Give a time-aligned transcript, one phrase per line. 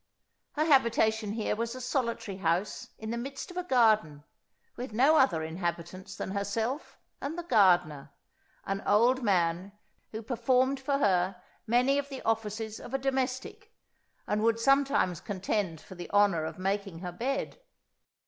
[0.53, 4.23] Her habitation here was a solitary house in the midst of a garden,
[4.75, 8.09] with no other inhabitants than herself and the gardener,
[8.65, 9.73] an old man,
[10.11, 13.75] who performed for her many of the offices of a domestic,
[14.25, 17.61] and would sometimes contend for the honour of making her bed.